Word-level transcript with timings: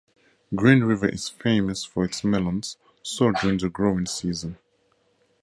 Green 0.55 0.83
River 0.83 1.07
is 1.07 1.29
famous 1.29 1.85
for 1.85 2.03
its 2.05 2.23
melons, 2.23 2.75
sold 3.03 3.35
during 3.35 3.59
the 3.59 3.69
growing 3.69 4.07
season. 4.07 4.57